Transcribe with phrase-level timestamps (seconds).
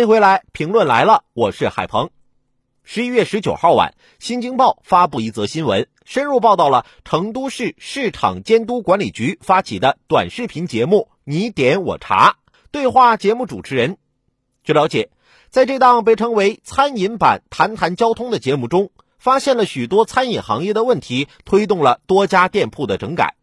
[0.00, 2.08] 欢迎回来，评论来了，我是海鹏。
[2.82, 12.36] 十一月十九号晚，《新京报》发布一则新闻，深入报道了成都市市场监督管理局发起的短视频节目“你点我查”
[12.72, 13.98] 对话节目主持人。
[14.64, 15.10] 据了解，
[15.50, 23.34] 在这档被称为“餐饮版谈谈交通”的节目中，发现了许多餐饮行业的问题，推动了多家店铺的整改。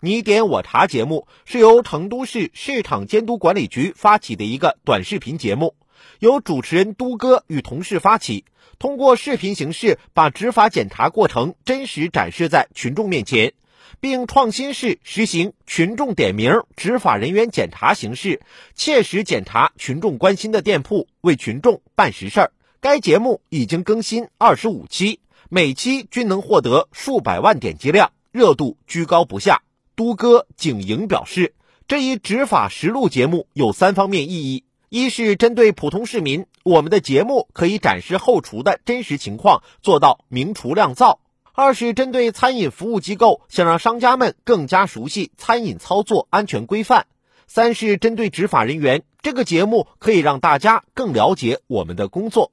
[0.00, 5.76] 你点我查节目是由成都市市场监督管理局发起的一个短视频节目，
[6.18, 8.44] 由主持人都哥与同事发起，
[8.78, 13.52] 通过视频形式把执法检查过程真实展示在群众面前，
[14.00, 18.40] 并创新式实行群众点名、执法人员检查形式，
[18.74, 22.52] 切实检查群众关心的店铺，为群众办实事儿。
[22.80, 29.62] 该节目已经更新二十五期，每期均能获得数百万点击量，热度居高不下。
[29.96, 31.54] 都哥景莹表示，
[31.86, 41.18] 这一执法实录节目有三方面意义：一是针对普通市民，我们的节目可以展示后厨的真实情况，做到明厨亮灶；
[41.52, 47.06] 二是针对餐饮服务机构，想让商家们更加熟悉餐饮操作安全规范；
[47.48, 52.52] 三是针对执法人员，这个节目可以让大家更了解我们的工作。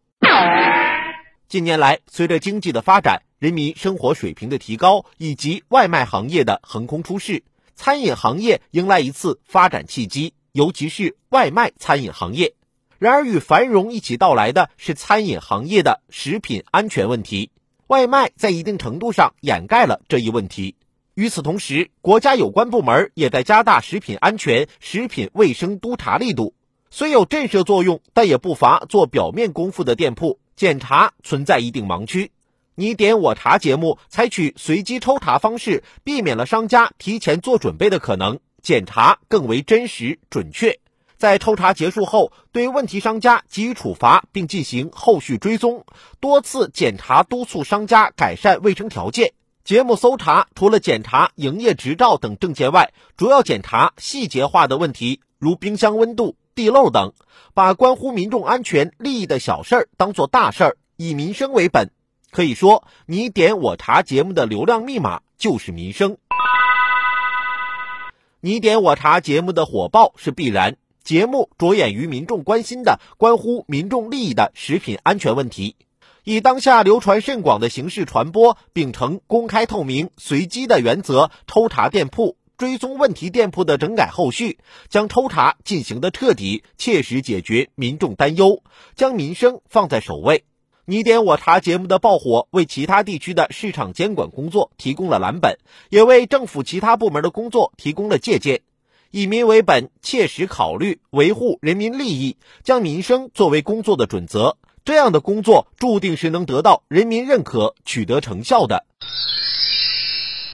[1.48, 7.44] 近年来，随着经济的发展，人民生活水平的提高以及外卖行业的横空出世，
[7.76, 12.54] 餐饮行业迎来一次发展契机，尤其是外卖餐饮行业。
[13.00, 17.50] 然而，与繁荣一起到来的是餐饮行业的食品安全问题。
[17.88, 20.76] 外卖在一定程度上掩盖了这一问题。
[21.14, 26.54] 与此同时，国家有关部门也在加大食品安全、食品卫生督查力度。
[26.90, 30.40] 虽有震慑作用，但也不乏做表面功夫的店铺。
[30.56, 32.32] 检查存在一定盲区，
[32.76, 40.80] 你点我查节目采取随机抽查方式，避免了商家提前做准备的可能，检查更为真实准确。
[41.18, 45.86] 在抽查结束后，对问题商家给予处罚，并进行后续追踪，
[46.20, 49.34] 多次检查督促商家改善卫生条件。
[49.64, 56.36] 节目搜查除了检查营业执照等证件外，主要检查细节化的问题，如冰箱温度。
[56.54, 57.14] 地漏等，
[57.54, 61.92] 把关乎民众安全利益的小事儿当做大事儿，以民生为本。
[62.30, 66.18] 可以说，你点我查节目的流量密码就是民生。
[68.44, 75.76] 你点我查节目的火爆是必然，节目着眼于民众关心的、关乎民众利益的食品安全问题，
[76.24, 82.36] 以当下流传甚广的形式传播，秉承公开透明、随机的原则抽查店铺。
[82.58, 84.58] 追踪问题店铺的整改后续，
[84.90, 88.64] 将抽查进行的彻底，切实解决民众担忧，
[88.96, 90.46] 将民生放在首位。
[90.86, 95.60] 你点我查节目的爆火，为其他地区的市场监管工作提供了蓝本，
[95.90, 98.62] 也为政府其他部门的工作提供了借鉴。
[99.12, 108.86] 以民为本，切实考虑维护人民利益，将民生作为工作的准则，这样的工作注定是能得到人民认可、取得成效的。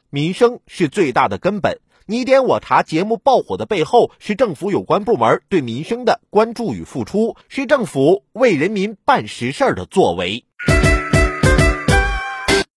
[0.10, 1.80] 民生是最大的根本。
[2.09, 10.45] 你点我查节目爆火的背后，是政府有关部门对民生的关注与付出，是政府为人民办实事儿的作为。